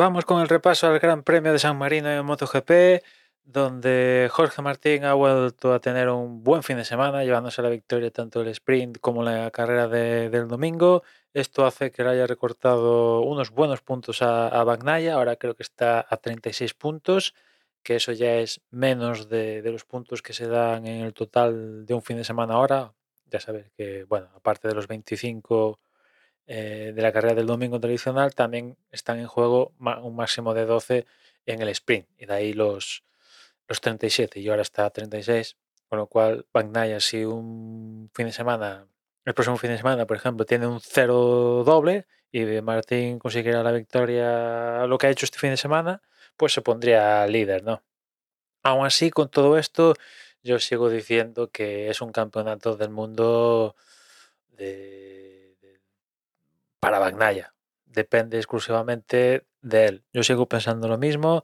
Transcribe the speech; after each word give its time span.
Vamos 0.00 0.24
con 0.24 0.40
el 0.40 0.48
repaso 0.48 0.86
al 0.86 0.98
Gran 0.98 1.22
Premio 1.22 1.52
de 1.52 1.58
San 1.58 1.76
Marino 1.76 2.10
en 2.10 2.24
MotoGP, 2.24 3.04
donde 3.44 4.30
Jorge 4.32 4.62
Martín 4.62 5.04
ha 5.04 5.12
vuelto 5.12 5.74
a 5.74 5.78
tener 5.78 6.08
un 6.08 6.42
buen 6.42 6.62
fin 6.62 6.78
de 6.78 6.86
semana, 6.86 7.22
llevándose 7.22 7.60
la 7.60 7.68
victoria 7.68 8.10
tanto 8.10 8.40
el 8.40 8.48
sprint 8.48 8.96
como 8.98 9.22
la 9.22 9.50
carrera 9.50 9.88
de- 9.88 10.30
del 10.30 10.48
domingo. 10.48 11.02
Esto 11.34 11.66
hace 11.66 11.90
que 11.90 12.02
le 12.02 12.08
haya 12.12 12.26
recortado 12.26 13.20
unos 13.20 13.50
buenos 13.50 13.82
puntos 13.82 14.22
a, 14.22 14.48
a 14.48 14.64
Bagnaia, 14.64 15.16
ahora 15.16 15.36
creo 15.36 15.54
que 15.54 15.64
está 15.64 16.06
a 16.08 16.16
36 16.16 16.72
puntos, 16.72 17.34
que 17.82 17.96
eso 17.96 18.12
ya 18.12 18.36
es 18.36 18.62
menos 18.70 19.28
de, 19.28 19.60
de 19.60 19.70
los 19.70 19.84
puntos 19.84 20.22
que 20.22 20.32
se 20.32 20.46
dan 20.48 20.86
en 20.86 21.04
el 21.04 21.12
total 21.12 21.84
de 21.84 21.92
un 21.92 22.00
fin 22.00 22.16
de 22.16 22.24
semana 22.24 22.54
ahora. 22.54 22.94
Ya 23.26 23.38
sabes 23.38 23.70
que, 23.76 24.04
bueno, 24.04 24.30
aparte 24.34 24.66
de 24.66 24.74
los 24.74 24.86
25 24.88 25.78
eh, 26.52 26.90
de 26.92 27.02
la 27.02 27.12
carrera 27.12 27.34
del 27.36 27.46
domingo 27.46 27.78
tradicional, 27.78 28.34
también 28.34 28.76
están 28.90 29.20
en 29.20 29.28
juego 29.28 29.72
un 29.78 30.16
máximo 30.16 30.52
de 30.52 30.64
12 30.66 31.06
en 31.46 31.62
el 31.62 31.68
sprint, 31.68 32.08
y 32.18 32.26
de 32.26 32.34
ahí 32.34 32.52
los, 32.54 33.04
los 33.68 33.80
37, 33.80 34.40
y 34.40 34.48
ahora 34.48 34.62
está 34.62 34.84
a 34.84 34.90
36, 34.90 35.56
con 35.88 36.00
lo 36.00 36.08
cual 36.08 36.46
Bagnaia 36.52 36.98
si 36.98 37.24
un 37.24 38.10
fin 38.14 38.26
de 38.26 38.32
semana, 38.32 38.88
el 39.24 39.32
próximo 39.34 39.58
fin 39.58 39.70
de 39.70 39.78
semana, 39.78 40.06
por 40.08 40.16
ejemplo, 40.16 40.44
tiene 40.44 40.66
un 40.66 40.80
cero 40.80 41.62
doble 41.64 42.06
y 42.32 42.44
Martín 42.62 43.20
consiguiera 43.20 43.62
la 43.62 43.70
victoria, 43.70 44.86
lo 44.86 44.98
que 44.98 45.06
ha 45.06 45.10
hecho 45.10 45.26
este 45.26 45.38
fin 45.38 45.50
de 45.50 45.56
semana, 45.56 46.02
pues 46.36 46.52
se 46.52 46.62
pondría 46.62 47.24
líder, 47.28 47.62
¿no? 47.62 47.82
Aún 48.64 48.84
así, 48.86 49.10
con 49.10 49.28
todo 49.30 49.56
esto, 49.56 49.94
yo 50.42 50.58
sigo 50.58 50.90
diciendo 50.90 51.48
que 51.50 51.90
es 51.90 52.00
un 52.00 52.10
campeonato 52.12 52.76
del 52.76 52.90
mundo 52.90 53.76
de- 54.56 55.39
para 56.80 56.98
Bagnaia. 56.98 57.54
Depende 57.84 58.38
exclusivamente 58.38 59.46
de 59.62 59.86
él. 59.86 60.04
Yo 60.12 60.22
sigo 60.22 60.48
pensando 60.48 60.88
lo 60.88 60.98
mismo. 60.98 61.42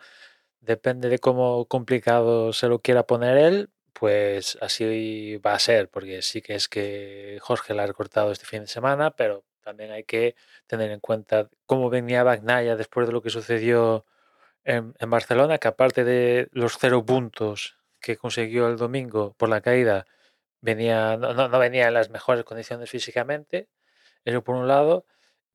Depende 0.61 1.09
de 1.09 1.19
cómo 1.19 1.67
complicado 1.67 2.53
se 2.53 2.69
lo 2.69 2.81
quiera 2.81 3.07
poner 3.07 3.37
él, 3.37 3.71
pues 3.93 4.59
así 4.61 5.37
va 5.39 5.55
a 5.55 5.59
ser, 5.59 5.89
porque 5.89 6.23
sí 6.23 6.43
que 6.43 6.55
es 6.55 6.69
que 6.69 7.39
Jorge 7.41 7.75
la 7.75 7.85
ha 7.85 7.87
recortado 7.87 8.33
este 8.33 8.47
fin 8.47 8.63
de 8.63 8.67
semana, 8.69 9.13
pero 9.13 9.45
también 9.63 9.93
hay 9.93 10.05
que 10.05 10.35
tener 10.67 10.91
en 10.91 11.01
cuenta 11.01 11.49
cómo 11.67 11.91
venía 11.91 12.23
Bagnaia 12.25 12.77
después 12.77 13.07
de 13.07 13.13
lo 13.13 13.23
que 13.23 13.31
sucedió 13.31 14.05
en, 14.65 14.95
Barcelona, 15.11 15.59
que 15.59 15.69
aparte 15.69 16.05
de 16.05 16.49
los 16.53 16.79
cero 16.79 17.05
puntos 17.05 17.79
que 18.01 18.17
consiguió 18.17 18.69
el 18.69 18.77
domingo 18.77 19.35
por 19.39 19.49
la 19.49 19.61
caída, 19.61 20.07
venía, 20.61 21.17
no- 21.17 21.35
no 21.49 21.59
venía 21.59 21.89
en 21.89 21.95
las 21.95 22.11
mejores 22.11 22.45
condiciones 22.45 22.91
físicamente, 22.91 23.69
eso 24.25 24.43
por 24.45 24.57
un 24.57 24.69
lado, 24.69 25.07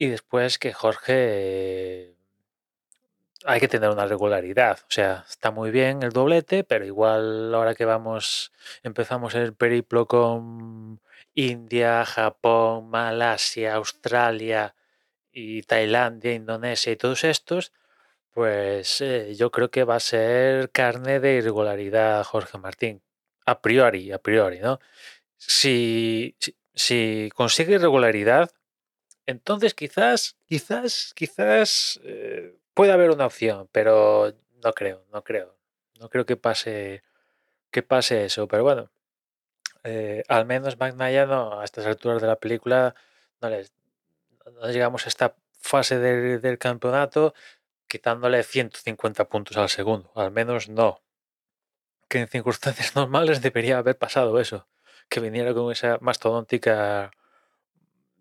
y 0.01 0.07
después 0.07 0.57
que 0.57 0.73
Jorge 0.73 2.15
hay 3.45 3.59
que 3.59 3.67
tener 3.67 3.91
una 3.91 4.07
regularidad. 4.07 4.79
O 4.79 4.91
sea, 4.91 5.25
está 5.29 5.51
muy 5.51 5.69
bien 5.69 6.01
el 6.01 6.11
doblete, 6.11 6.63
pero 6.63 6.85
igual 6.85 7.53
ahora 7.53 7.75
que 7.75 7.85
vamos, 7.85 8.51
empezamos 8.81 9.35
el 9.35 9.53
periplo 9.53 10.07
con 10.07 11.01
India, 11.35 12.03
Japón, 12.03 12.89
Malasia, 12.89 13.75
Australia 13.75 14.73
y 15.31 15.61
Tailandia, 15.61 16.33
Indonesia 16.33 16.91
y 16.91 16.95
todos 16.95 17.23
estos, 17.23 17.71
pues 18.31 19.01
eh, 19.01 19.35
yo 19.35 19.51
creo 19.51 19.69
que 19.69 19.83
va 19.83 19.97
a 19.97 19.99
ser 19.99 20.71
carne 20.71 21.19
de 21.19 21.35
irregularidad 21.35 22.23
Jorge 22.23 22.57
Martín. 22.57 23.03
A 23.45 23.61
priori, 23.61 24.11
a 24.11 24.17
priori, 24.17 24.61
¿no? 24.61 24.79
Si, 25.37 26.35
si, 26.39 26.55
si 26.73 27.29
consigue 27.35 27.75
irregularidad, 27.75 28.49
entonces 29.25 29.73
quizás, 29.73 30.37
quizás, 30.47 31.13
quizás 31.15 31.99
eh, 32.03 32.55
puede 32.73 32.91
haber 32.91 33.11
una 33.11 33.25
opción, 33.25 33.69
pero 33.71 34.33
no 34.63 34.73
creo, 34.73 35.05
no 35.11 35.23
creo. 35.23 35.55
No 35.99 36.09
creo 36.09 36.25
que 36.25 36.35
pase, 36.35 37.03
que 37.71 37.83
pase 37.83 38.25
eso. 38.25 38.47
Pero 38.47 38.63
bueno, 38.63 38.91
eh, 39.83 40.23
al 40.27 40.45
menos 40.45 40.79
Magnaia 40.79 41.25
no, 41.25 41.59
a 41.59 41.63
estas 41.63 41.85
alturas 41.85 42.21
de 42.21 42.27
la 42.27 42.37
película 42.37 42.95
no, 43.41 43.49
les, 43.49 43.73
no 44.53 44.67
llegamos 44.71 45.05
a 45.05 45.09
esta 45.09 45.35
fase 45.59 45.99
del, 45.99 46.41
del 46.41 46.57
campeonato 46.57 47.33
quitándole 47.87 48.43
150 48.43 49.25
puntos 49.29 49.57
al 49.57 49.69
segundo. 49.69 50.11
Al 50.15 50.31
menos 50.31 50.69
no. 50.69 51.01
Que 52.07 52.19
en 52.19 52.27
circunstancias 52.27 52.95
normales 52.95 53.41
debería 53.41 53.77
haber 53.77 53.97
pasado 53.97 54.39
eso. 54.39 54.67
Que 55.09 55.19
viniera 55.19 55.53
con 55.53 55.71
esa 55.71 55.97
mastodóntica 56.01 57.11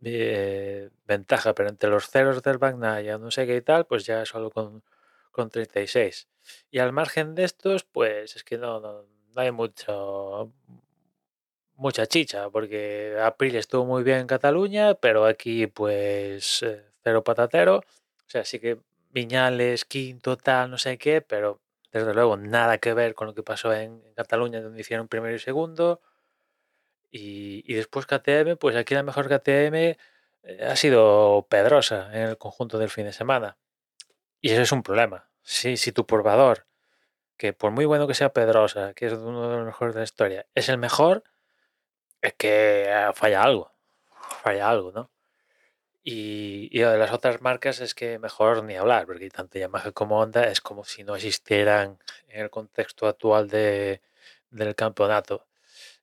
eh, 0.03 0.91
ventaja, 1.07 1.55
pero 1.55 1.69
entre 1.69 1.91
los 1.91 2.09
ceros 2.11 2.43
del 2.43 2.59
Bagnaia, 2.59 3.19
no 3.19 3.31
sé 3.31 3.47
qué 3.47 3.57
y 3.57 3.63
tal, 3.63 3.87
pues 3.87 4.05
ya 4.07 4.25
solo 4.27 4.51
con, 4.51 4.83
con 5.31 5.51
36. 5.51 6.29
Y 6.71 6.79
al 6.79 6.93
margen 6.93 7.35
de 7.35 7.45
estos, 7.45 7.85
pues 7.85 8.37
es 8.37 8.45
que 8.45 8.59
no, 8.59 8.81
no, 8.81 9.05
no 9.35 9.41
hay 9.41 9.51
mucho 9.53 10.53
mucha 11.81 12.07
chicha, 12.07 12.51
porque 12.51 13.17
April 13.23 13.57
estuvo 13.57 13.87
muy 13.87 14.03
bien 14.03 14.19
en 14.19 14.27
Cataluña, 14.27 14.95
pero 14.95 15.25
aquí 15.25 15.67
pues 15.67 16.63
eh, 16.63 16.85
cero 17.03 17.25
patatero. 17.25 17.79
O 17.79 17.83
sea, 18.31 18.45
sí 18.45 18.61
que 18.61 18.79
Viñales, 19.11 19.85
quinto, 19.85 20.37
tal, 20.37 20.71
no 20.71 20.79
sé 20.79 20.99
qué, 20.99 21.21
pero 21.21 21.61
desde 21.93 22.15
luego 22.15 22.37
nada 22.37 22.79
que 22.79 22.95
ver 22.95 23.15
con 23.15 23.27
lo 23.29 23.35
que 23.35 23.43
pasó 23.43 23.73
en 23.75 24.01
Cataluña, 24.15 24.61
donde 24.61 24.81
hicieron 24.81 25.09
primero 25.09 25.35
y 25.35 25.39
segundo. 25.41 26.01
Y, 27.11 27.75
después 27.75 28.07
KTM, 28.07 28.57
pues 28.57 28.77
aquí 28.77 28.95
la 28.95 29.03
mejor 29.03 29.29
KTM 29.29 29.75
eh, 29.75 29.97
ha 30.69 30.77
sido 30.77 31.47
Pedrosa 31.49 32.11
en 32.13 32.29
el 32.29 32.39
conjunto 32.39 32.79
del 32.79 32.91
fin 32.91 33.05
de 33.05 33.13
semana. 33.13 33.59
Y 34.41 34.51
eso 34.53 34.63
es 34.63 34.73
un 34.73 34.83
problema. 34.83 35.29
Si, 35.43 35.77
si 35.77 35.93
tu 35.93 36.07
probador, 36.07 36.67
que 37.37 37.53
por 37.53 37.73
muy 37.73 37.85
bueno 37.87 38.07
que 38.07 38.15
sea 38.15 38.33
Pedrosa, 38.33 38.95
que 38.95 39.07
es 39.07 39.13
uno 39.15 39.51
de 39.51 39.57
los 39.57 39.67
mejores 39.67 39.95
de 39.95 40.01
la 40.01 40.05
historia, 40.05 40.47
es 40.55 40.69
el 40.69 40.79
mejor, 40.79 41.25
es 42.21 42.35
que 42.35 42.85
eh, 42.89 43.11
falla 43.15 43.43
algo. 43.43 43.73
Falla 44.43 44.71
algo, 44.71 44.93
¿no? 44.93 45.11
Y, 46.03 46.69
y 46.73 46.81
lo 46.81 46.91
de 46.91 46.99
las 46.99 47.13
otras 47.13 47.41
marcas 47.43 47.81
es 47.81 47.95
que 47.95 48.19
mejor 48.19 48.65
ni 48.65 48.77
hablar, 48.77 49.07
porque 49.07 49.29
tanto 49.31 49.59
Yamaha 49.59 49.93
como 49.93 50.19
Honda 50.21 50.45
es 50.45 50.61
como 50.61 50.85
si 50.85 51.05
no 51.05 51.17
existieran 51.17 51.99
en 52.29 52.43
el 52.43 52.51
contexto 52.51 53.07
actual 53.07 53.49
de, 53.49 54.01
del 54.51 54.75
campeonato. 54.75 55.47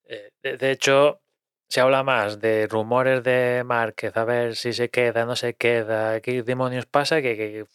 Eh, 0.07 0.31
de, 0.57 0.72
hecho, 0.72 1.22
se 1.69 1.81
habla 1.81 2.03
más 2.03 2.40
de 2.40 2.68
rumores 2.68 3.23
de 3.23 3.63
Márquez, 3.66 4.16
a 4.18 4.23
ver 4.25 4.56
si 4.56 4.73
se 4.73 4.90
queda, 4.90 5.25
no 5.25 5.35
se 5.35 5.56
queda, 5.56 6.22
qué 6.22 6.44
demonios 6.44 6.85
pasa, 6.85 7.22
que, 7.22 7.35
que 7.38 7.66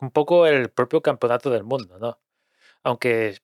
un 0.00 0.10
poco 0.10 0.46
el 0.46 0.70
propio 0.70 1.02
campeonato 1.02 1.50
del 1.50 1.64
mundo, 1.64 1.98
¿no? 1.98 2.18
Aunque 2.84 3.38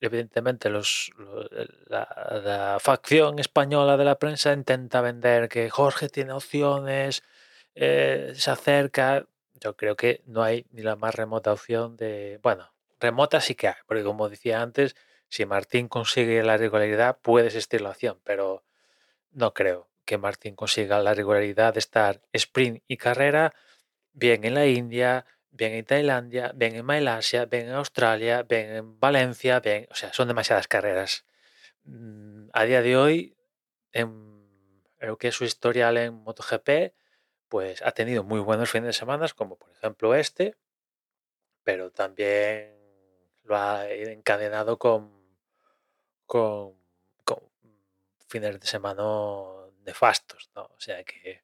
evidentemente 0.00 0.70
los, 0.70 1.12
lo- 1.18 1.44
la, 1.88 2.40
la 2.44 2.78
facción 2.80 3.38
española 3.40 3.96
de 3.98 4.04
la 4.04 4.18
prensa 4.18 4.52
intenta 4.52 5.00
vender 5.02 5.48
que 5.48 5.70
Jorge 5.70 6.08
tiene 6.08 6.32
opciones, 6.32 7.22
eh, 7.74 8.32
se 8.36 8.50
acerca. 8.50 9.26
Yo 9.60 9.76
creo 9.76 9.96
que 9.96 10.22
no 10.26 10.42
hay 10.42 10.66
ni 10.72 10.82
la 10.82 10.96
más 10.96 11.14
remota 11.14 11.52
opción 11.52 11.96
de... 11.96 12.40
Bueno, 12.42 12.72
remota 13.00 13.40
sí 13.40 13.54
que 13.54 13.68
hay, 13.68 13.74
porque 13.86 14.04
como 14.04 14.28
decía 14.28 14.62
antes, 14.62 14.96
si 15.30 15.46
Martín 15.46 15.88
consigue 15.88 16.42
la 16.42 16.56
regularidad 16.56 17.18
puede 17.20 17.46
existir 17.46 17.80
la 17.80 17.90
opción, 17.90 18.20
pero 18.24 18.64
no 19.30 19.54
creo 19.54 19.88
que 20.04 20.18
Martín 20.18 20.56
consiga 20.56 20.98
la 21.00 21.14
regularidad 21.14 21.72
de 21.74 21.78
estar 21.78 22.20
sprint 22.32 22.82
y 22.88 22.96
carrera 22.96 23.54
bien 24.12 24.44
en 24.44 24.54
la 24.54 24.66
India, 24.66 25.24
bien 25.52 25.72
en 25.74 25.84
Tailandia, 25.84 26.50
bien 26.54 26.74
en 26.74 26.84
Malasia, 26.84 27.46
bien 27.46 27.68
en 27.68 27.74
Australia, 27.74 28.42
bien 28.42 28.70
en 28.70 28.98
Valencia, 28.98 29.60
bien, 29.60 29.86
o 29.90 29.94
sea, 29.94 30.12
son 30.12 30.26
demasiadas 30.26 30.66
carreras. 30.66 31.24
Mm, 31.84 32.48
A 32.52 32.64
día 32.64 32.82
de 32.82 32.96
hoy, 32.96 33.36
en 33.92 34.44
lo 34.98 35.16
que 35.16 35.28
es 35.28 35.34
su 35.36 35.44
historial 35.44 35.96
en 35.96 36.14
MotoGP, 36.14 36.92
pues 37.48 37.82
ha 37.82 37.92
tenido 37.92 38.24
muy 38.24 38.40
buenos 38.40 38.70
fines 38.70 38.88
de 38.88 38.92
semana, 38.94 39.26
como 39.36 39.56
por 39.56 39.70
ejemplo 39.70 40.16
este, 40.16 40.56
pero 41.62 41.92
también 41.92 42.74
lo 43.44 43.56
ha 43.56 43.88
encadenado 43.90 44.78
con, 44.78 45.19
con, 46.30 46.78
fines 48.28 48.60
de 48.60 48.66
semana 48.66 49.02
nefastos, 49.84 50.50
¿no? 50.54 50.62
O 50.62 50.78
sea 50.78 51.02
que, 51.02 51.42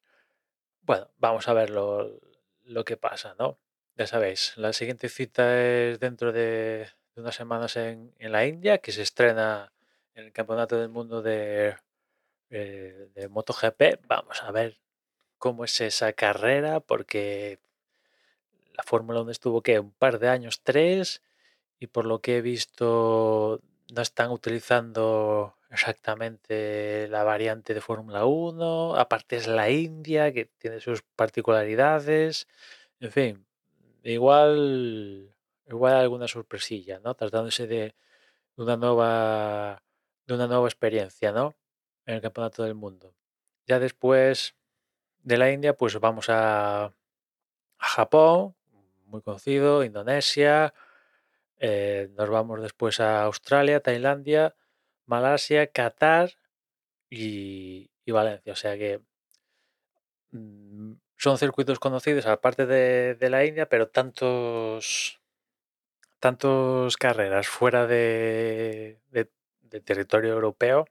bueno, 0.81 1.09
vamos 1.17 1.49
a 1.49 1.53
ver 1.53 1.69
lo, 1.69 2.21
lo 2.63 2.85
que 2.85 2.95
pasa, 2.95 3.35
¿no? 3.37 3.59
Ya 3.97 4.07
sabéis, 4.07 4.55
la 4.55 4.71
siguiente 4.71 5.09
cita 5.09 5.61
es 5.61 5.99
dentro 5.99 6.31
de, 6.31 6.87
de 7.13 7.21
unas 7.21 7.35
semanas 7.35 7.75
en, 7.75 8.13
en 8.17 8.31
la 8.31 8.45
India, 8.45 8.77
que 8.77 8.93
se 8.93 9.01
estrena 9.01 9.73
en 10.15 10.23
el 10.25 10.31
Campeonato 10.31 10.79
del 10.79 10.87
Mundo 10.87 11.21
de, 11.21 11.75
eh, 12.49 13.09
de 13.13 13.27
MotoGP. 13.27 14.07
Vamos 14.07 14.41
a 14.41 14.51
ver 14.51 14.79
cómo 15.37 15.65
es 15.65 15.81
esa 15.81 16.13
carrera, 16.13 16.79
porque 16.79 17.59
la 18.73 18.83
Fórmula 18.83 19.19
1 19.19 19.31
estuvo 19.31 19.61
que 19.61 19.81
un 19.81 19.91
par 19.91 20.19
de 20.19 20.29
años, 20.29 20.61
tres, 20.63 21.21
y 21.77 21.87
por 21.87 22.05
lo 22.05 22.21
que 22.21 22.37
he 22.37 22.41
visto 22.41 23.61
no 23.89 24.01
están 24.01 24.31
utilizando 24.31 25.55
exactamente 25.69 27.07
la 27.09 27.23
variante 27.23 27.73
de 27.73 27.81
Fórmula 27.81 28.25
1, 28.25 28.95
aparte 28.95 29.37
es 29.37 29.47
la 29.47 29.69
India, 29.69 30.31
que 30.33 30.45
tiene 30.45 30.79
sus 30.79 31.01
particularidades, 31.15 32.47
en 32.99 33.11
fin, 33.11 33.45
igual, 34.03 35.35
igual 35.67 35.95
alguna 35.95 36.27
sorpresilla, 36.27 36.99
¿no? 36.99 37.15
Tratándose 37.15 37.67
de 37.67 37.95
una 38.55 38.77
nueva, 38.77 39.83
de 40.25 40.33
una 40.33 40.47
nueva 40.47 40.67
experiencia, 40.67 41.31
¿no? 41.31 41.55
En 42.05 42.15
el 42.15 42.21
Campeonato 42.21 42.63
del 42.63 42.75
Mundo. 42.75 43.15
Ya 43.67 43.79
después 43.79 44.55
de 45.23 45.37
la 45.37 45.51
India, 45.51 45.75
pues 45.75 45.99
vamos 45.99 46.29
a, 46.29 46.85
a 46.85 46.93
Japón, 47.79 48.55
muy 49.05 49.21
conocido, 49.21 49.83
Indonesia, 49.83 50.73
eh, 51.59 52.09
nos 52.17 52.29
vamos 52.29 52.61
después 52.61 52.99
a 52.99 53.23
Australia, 53.23 53.79
Tailandia, 53.79 54.55
Malasia, 55.05 55.67
Qatar 55.67 56.31
y, 57.09 57.89
Valencia. 58.07 58.53
O 58.53 58.55
sea 58.55 58.77
que 58.77 59.01
mm, 60.31 60.93
son 61.17 61.37
circuitos 61.37 61.79
conocidos 61.79 62.25
aparte 62.25 62.65
de, 62.65 63.29
la 63.29 63.45
India, 63.45 63.67
pero 63.69 63.89
tantos 63.89 65.21
tantos 66.19 66.97
carreras 66.97 67.47
fuera 67.47 67.85
de, 67.87 68.99
territorio 69.85 70.33
europeo, 70.33 70.87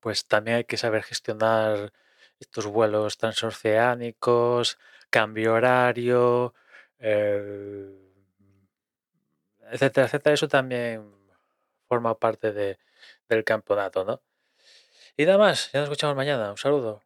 pues 0.00 0.26
también 0.26 0.58
hay 0.58 0.64
que 0.64 0.76
saber 0.78 1.02
gestionar 1.02 1.92
estos 2.40 2.66
vuelos 2.66 3.18
transoceánicos, 3.18 4.78
cambio 5.10 5.54
horario, 5.54 6.54
eh, 6.98 8.07
etcétera, 9.72 10.06
etcétera. 10.06 10.34
Eso 10.34 10.48
también 10.48 11.10
forma 11.88 12.14
parte 12.18 12.52
de, 12.52 12.78
del 13.28 13.44
campeonato, 13.44 14.04
¿no? 14.04 14.22
Y 15.16 15.24
nada 15.26 15.38
más, 15.38 15.72
ya 15.72 15.80
nos 15.80 15.88
escuchamos 15.88 16.16
mañana. 16.16 16.50
Un 16.50 16.58
saludo. 16.58 17.02